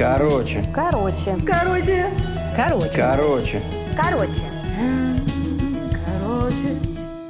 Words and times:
Короче. 0.00 0.64
Короче. 0.74 1.36
Короче. 1.46 2.06
Короче. 2.56 2.90
Короче. 2.96 3.60
Короче. 3.94 4.40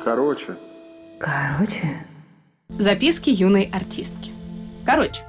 Короче. 0.04 0.46
Короче. 1.18 2.06
Записки 2.68 3.30
юной 3.30 3.68
артистки. 3.72 4.30
Короче, 4.86 5.22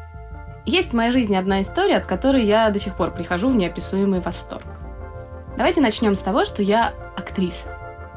есть 0.67 0.91
в 0.91 0.93
моей 0.93 1.09
жизни 1.09 1.35
одна 1.35 1.63
история, 1.63 1.97
от 1.97 2.05
которой 2.05 2.43
я 2.43 2.69
до 2.69 2.77
сих 2.77 2.95
пор 2.95 3.09
прихожу 3.09 3.49
в 3.49 3.55
неописуемый 3.55 4.19
восторг. 4.19 4.67
Давайте 5.57 5.81
начнем 5.81 6.13
с 6.13 6.21
того, 6.21 6.45
что 6.45 6.61
я 6.61 6.93
актриса. 7.17 7.65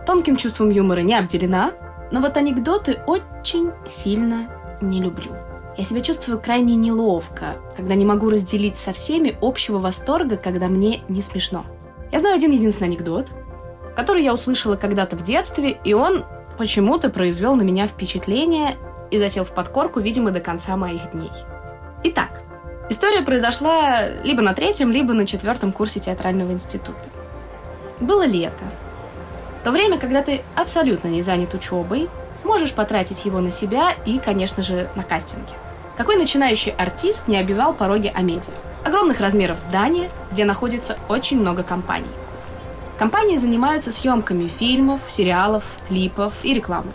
Тонким 0.07 0.37
чувством 0.37 0.69
юмора 0.69 1.01
не 1.01 1.15
обделена, 1.15 1.73
но 2.13 2.21
вот 2.21 2.37
анекдоты 2.37 2.99
очень 3.07 3.71
сильно 3.89 4.51
не 4.83 5.01
люблю. 5.01 5.35
Я 5.77 5.83
себя 5.83 6.01
чувствую 6.01 6.41
крайне 6.41 6.77
неловко, 6.77 7.57
когда 7.77 7.95
не 7.97 8.05
могу 8.05 8.31
разделить 8.31 8.77
со 8.77 8.93
всеми 8.93 9.37
общего 9.41 9.79
восторга, 9.81 10.37
когда 10.37 10.69
мне 10.69 11.03
не 11.09 11.21
смешно. 11.21 11.65
Я 12.13 12.21
знаю 12.21 12.37
один 12.37 12.53
единственный 12.53 12.87
анекдот, 12.87 13.27
который 13.97 14.23
я 14.23 14.33
услышала 14.33 14.77
когда-то 14.77 15.17
в 15.17 15.25
детстве, 15.25 15.77
и 15.83 15.93
он 15.93 16.25
почему-то 16.59 17.11
произвел 17.11 17.57
на 17.57 17.63
меня 17.63 17.89
впечатление 17.89 18.77
и 19.11 19.19
засел 19.19 19.45
в 19.45 19.51
подкорку, 19.51 19.99
видимо, 19.99 20.31
до 20.31 20.39
конца 20.39 20.77
моих 20.77 21.11
дней. 21.11 21.33
Итак, 22.05 22.43
история 22.89 23.23
произошла 23.23 24.07
либо 24.23 24.43
на 24.43 24.55
третьем, 24.55 24.93
либо 24.93 25.13
на 25.13 25.27
четвертом 25.27 25.73
курсе 25.73 25.99
театрального 25.99 26.53
института. 26.53 27.09
Было 27.99 28.25
лето. 28.25 28.65
То 29.65 29.73
время, 29.73 29.99
когда 29.99 30.23
ты 30.23 30.43
абсолютно 30.55 31.09
не 31.09 31.23
занят 31.23 31.53
учебой, 31.53 32.09
можешь 32.45 32.75
потратить 32.75 33.25
его 33.25 33.41
на 33.41 33.51
себя 33.51 33.95
и, 34.07 34.21
конечно 34.21 34.63
же, 34.63 34.89
на 34.95 35.03
кастинге. 35.03 35.55
Какой 35.97 36.17
начинающий 36.17 36.73
артист 36.73 37.29
не 37.29 37.37
обивал 37.37 37.73
пороги 37.73 38.13
Амеди? 38.13 38.49
Огромных 38.85 39.21
размеров 39.21 39.61
здания, 39.61 40.11
где 40.33 40.45
находится 40.45 40.99
очень 41.09 41.39
много 41.39 41.63
компаний. 41.63 42.11
Компании 42.99 43.37
занимаются 43.37 43.93
съемками 43.93 44.49
фильмов, 44.49 45.01
сериалов, 45.09 45.63
клипов 45.89 46.33
и 46.43 46.53
рекламы. 46.53 46.93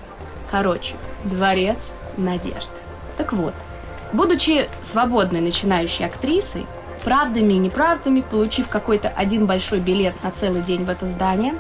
Короче, 0.52 0.96
дворец 1.24 1.94
надежды. 2.18 2.74
Так 3.18 3.32
вот, 3.32 3.54
будучи 4.12 4.68
свободной 4.82 5.40
начинающей 5.40 6.06
актрисой, 6.06 6.66
правдами 7.06 7.54
и 7.54 7.58
неправдами, 7.58 8.20
получив 8.20 8.68
какой-то 8.68 9.08
один 9.08 9.46
большой 9.46 9.80
билет 9.80 10.22
на 10.24 10.32
целый 10.32 10.62
день 10.62 10.84
в 10.84 10.90
это 10.90 11.06
здание, 11.06 11.56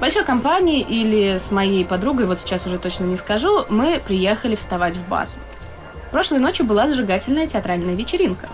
большой 0.00 0.24
компании 0.24 0.80
или 0.80 1.38
с 1.38 1.52
моей 1.52 1.84
подругой, 1.84 2.26
вот 2.26 2.40
сейчас 2.40 2.66
уже 2.66 2.78
точно 2.78 3.04
не 3.04 3.16
скажу, 3.16 3.64
мы 3.68 4.02
приехали 4.04 4.56
вставать 4.56 4.96
в 4.96 5.08
базу. 5.08 5.36
Прошлой 6.10 6.38
ночью 6.38 6.64
была 6.66 6.86
зажигательная 6.88 7.46
театральная 7.46 7.94
вечеринка. 7.94 8.48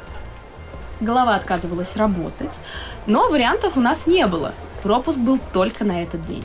Голова 1.00 1.34
отказывалась 1.36 1.96
работать, 1.96 2.58
но 3.06 3.28
вариантов 3.28 3.76
у 3.76 3.80
нас 3.80 4.06
не 4.06 4.26
было. 4.26 4.54
Пропуск 4.82 5.18
был 5.18 5.38
только 5.52 5.84
на 5.84 6.02
этот 6.02 6.24
день. 6.26 6.44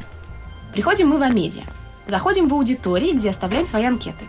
Приходим 0.73 1.09
мы 1.09 1.17
в 1.17 1.21
Амедиа. 1.21 1.63
Заходим 2.07 2.47
в 2.47 2.53
аудитории, 2.53 3.13
где 3.13 3.29
оставляем 3.29 3.65
свои 3.65 3.85
анкеты. 3.85 4.25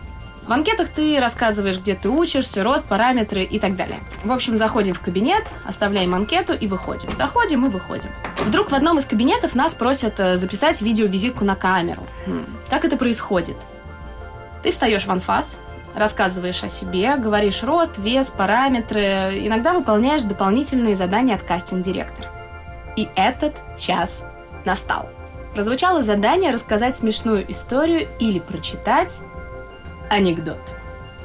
В 0.47 0.51
анкетах 0.51 0.89
ты 0.89 1.19
рассказываешь, 1.19 1.77
где 1.79 1.93
ты 1.95 2.09
учишься, 2.09 2.63
рост, 2.63 2.83
параметры 2.85 3.43
и 3.43 3.59
так 3.59 3.75
далее. 3.75 3.99
В 4.23 4.31
общем, 4.31 4.57
заходим 4.57 4.93
в 4.93 4.99
кабинет, 4.99 5.43
оставляем 5.65 6.15
анкету 6.15 6.53
и 6.53 6.67
выходим. 6.67 7.15
Заходим 7.15 7.65
и 7.65 7.69
выходим. 7.69 8.09
Вдруг 8.45 8.71
в 8.71 8.75
одном 8.75 8.97
из 8.97 9.05
кабинетов 9.05 9.55
нас 9.55 9.75
просят 9.75 10.19
э, 10.19 10.37
записать 10.37 10.81
видеовизитку 10.81 11.45
на 11.45 11.55
камеру. 11.55 12.03
Хм, 12.25 12.45
Как 12.69 12.85
это 12.85 12.97
происходит? 12.97 13.55
Ты 14.63 14.71
встаешь 14.71 15.05
в 15.05 15.11
анфас, 15.11 15.57
рассказываешь 15.95 16.63
о 16.63 16.67
себе, 16.67 17.15
говоришь 17.17 17.63
рост, 17.63 17.97
вес, 17.97 18.29
параметры, 18.29 19.45
иногда 19.45 19.73
выполняешь 19.73 20.23
дополнительные 20.23 20.95
задания 20.95 21.35
от 21.35 21.43
кастинг-директора. 21.43 22.29
И 22.95 23.09
этот 23.15 23.55
час 23.77 24.23
настал. 24.65 25.09
Прозвучало 25.53 26.01
задание 26.01 26.51
рассказать 26.51 26.97
смешную 26.97 27.49
историю 27.51 28.07
или 28.19 28.39
прочитать 28.39 29.19
анекдот. 30.09 30.59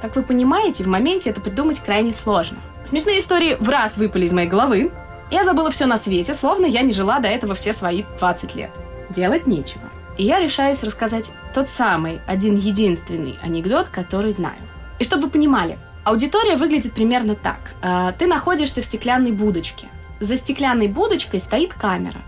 Как 0.03 0.17
вы 0.17 0.23
понимаете, 0.23 0.85
в 0.85 0.89
моменте 0.89 1.31
это 1.31 1.41
придумать 1.41 1.81
крайне 1.81 2.13
сложно. 2.13 2.59
Смешные 2.85 3.21
истории 3.21 3.57
в 3.59 3.69
раз 3.69 3.97
выпали 3.97 4.27
из 4.27 4.33
моей 4.33 4.49
головы. 4.49 4.93
Я 5.31 5.45
забыла 5.45 5.71
все 5.71 5.87
на 5.87 5.97
свете, 5.97 6.35
словно 6.35 6.67
я 6.67 6.83
не 6.83 6.93
жила 6.93 7.19
до 7.19 7.29
этого 7.29 7.55
все 7.55 7.73
свои 7.73 8.05
20 8.19 8.55
лет. 8.55 8.71
Делать 9.11 9.47
нечего. 9.47 9.83
И 10.17 10.25
я 10.25 10.41
решаюсь 10.41 10.83
рассказать 10.83 11.33
тот 11.53 11.69
самый, 11.69 12.21
один 12.27 12.55
единственный 12.55 13.39
анекдот, 13.43 13.89
который 13.89 14.33
знаю. 14.33 14.57
И 14.99 15.05
чтобы 15.05 15.25
вы 15.25 15.31
понимали, 15.31 15.79
аудитория 16.05 16.57
выглядит 16.57 16.95
примерно 16.95 17.35
так. 17.35 17.59
А, 17.83 18.13
Ты 18.13 18.27
находишься 18.27 18.81
в 18.81 18.87
стеклянной 18.87 19.33
будочке. 19.33 19.89
За 20.21 20.37
стеклянной 20.37 20.89
будочкой 20.89 21.41
стоит 21.41 21.75
камера. 21.75 22.21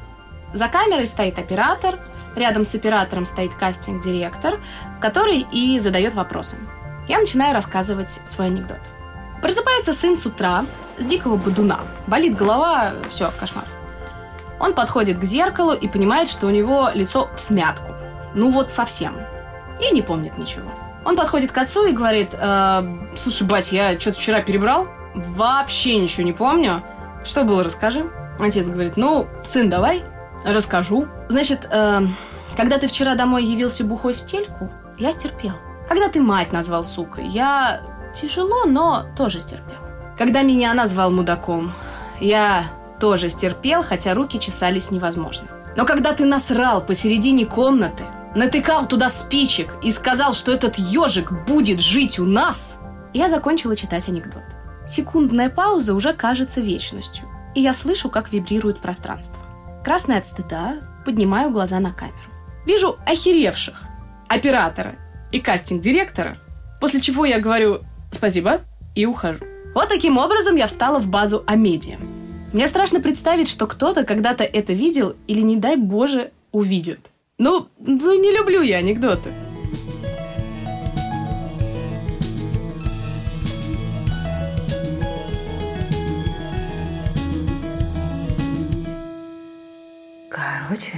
За 0.52 0.68
камерой 0.68 1.06
стоит 1.06 1.38
оператор, 1.38 1.98
рядом 2.36 2.64
с 2.64 2.74
оператором 2.74 3.24
стоит 3.24 3.54
кастинг-директор, 3.54 4.60
который 5.00 5.46
и 5.52 5.78
задает 5.78 6.14
вопросы. 6.14 6.58
Я 7.08 7.18
начинаю 7.18 7.54
рассказывать 7.54 8.20
свой 8.26 8.48
анекдот. 8.48 8.80
Просыпается 9.40 9.94
сын 9.94 10.16
с 10.16 10.26
утра 10.26 10.66
с 10.98 11.06
дикого 11.06 11.36
бодуна. 11.36 11.80
Болит 12.06 12.36
голова, 12.36 12.94
все, 13.10 13.30
кошмар. 13.38 13.64
Он 14.60 14.74
подходит 14.74 15.18
к 15.18 15.24
зеркалу 15.24 15.72
и 15.72 15.88
понимает, 15.88 16.28
что 16.28 16.46
у 16.46 16.50
него 16.50 16.90
лицо 16.94 17.28
в 17.34 17.40
смятку. 17.40 17.94
Ну 18.34 18.50
вот 18.50 18.70
совсем. 18.70 19.14
И 19.80 19.92
не 19.92 20.02
помнит 20.02 20.36
ничего. 20.38 20.70
Он 21.04 21.16
подходит 21.16 21.52
к 21.52 21.58
отцу 21.58 21.86
и 21.86 21.92
говорит, 21.92 22.30
«Э, 22.32 22.82
слушай, 23.14 23.46
бать, 23.46 23.72
я 23.72 23.98
что-то 23.98 24.18
вчера 24.18 24.42
перебрал, 24.42 24.88
вообще 25.14 25.96
ничего 25.96 26.24
не 26.24 26.32
помню. 26.32 26.82
Что 27.24 27.44
было, 27.44 27.62
расскажи. 27.62 28.10
Отец 28.38 28.68
говорит, 28.68 28.96
ну, 28.96 29.26
сын, 29.46 29.68
давай, 29.68 30.04
расскажу. 30.44 31.06
Значит, 31.28 31.68
э, 31.70 32.02
когда 32.56 32.78
ты 32.78 32.88
вчера 32.88 33.14
домой 33.14 33.44
явился 33.44 33.84
бухой 33.84 34.14
в 34.14 34.20
стельку, 34.20 34.70
я 34.96 35.12
стерпел. 35.12 35.54
Когда 35.88 36.08
ты 36.08 36.20
мать 36.20 36.52
назвал 36.52 36.84
сукой, 36.84 37.26
я 37.26 37.80
тяжело, 38.14 38.64
но 38.64 39.06
тоже 39.16 39.40
стерпел. 39.40 39.78
Когда 40.16 40.42
меня 40.42 40.74
назвал 40.74 41.10
мудаком, 41.10 41.72
я 42.20 42.64
тоже 42.98 43.28
стерпел, 43.28 43.82
хотя 43.82 44.14
руки 44.14 44.38
чесались 44.38 44.90
невозможно. 44.90 45.48
Но 45.76 45.84
когда 45.84 46.12
ты 46.12 46.24
насрал 46.24 46.80
посередине 46.80 47.46
комнаты, 47.46 48.04
натыкал 48.34 48.86
туда 48.86 49.08
спичек 49.08 49.74
и 49.82 49.92
сказал, 49.92 50.32
что 50.32 50.52
этот 50.52 50.76
ежик 50.76 51.32
будет 51.46 51.80
жить 51.80 52.18
у 52.18 52.24
нас, 52.24 52.74
я 53.12 53.28
закончила 53.28 53.76
читать 53.76 54.08
анекдот. 54.08 54.42
Секундная 54.88 55.50
пауза 55.50 55.94
уже 55.94 56.12
кажется 56.12 56.60
вечностью, 56.60 57.26
и 57.54 57.60
я 57.60 57.74
слышу, 57.74 58.08
как 58.08 58.32
вибрирует 58.32 58.80
пространство. 58.80 59.38
Красный 59.84 60.18
от 60.18 60.26
стыда, 60.26 60.76
поднимаю 61.04 61.50
глаза 61.50 61.78
на 61.78 61.92
камеру. 61.92 62.16
Вижу 62.66 62.98
охеревших 63.06 63.82
оператора 64.28 64.96
и 65.32 65.40
кастинг-директора, 65.40 66.38
после 66.80 67.00
чего 67.00 67.24
я 67.24 67.40
говорю 67.40 67.80
«спасибо» 68.12 68.60
и 68.94 69.06
ухожу. 69.06 69.44
Вот 69.74 69.88
таким 69.88 70.18
образом 70.18 70.56
я 70.56 70.66
встала 70.66 70.98
в 70.98 71.06
базу 71.06 71.44
Амедиа. 71.46 71.98
Мне 72.52 72.66
страшно 72.66 73.00
представить, 73.00 73.48
что 73.48 73.66
кто-то 73.66 74.04
когда-то 74.04 74.42
это 74.42 74.72
видел 74.72 75.16
или, 75.26 75.42
не 75.42 75.56
дай 75.56 75.76
боже, 75.76 76.32
увидит. 76.50 77.10
Ну, 77.36 77.68
ну 77.78 78.18
не 78.18 78.30
люблю 78.30 78.62
я 78.62 78.78
анекдоты. 78.78 79.28
Короче. 90.30 90.96